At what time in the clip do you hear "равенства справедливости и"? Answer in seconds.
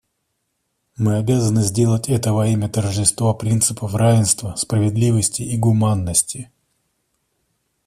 3.93-5.55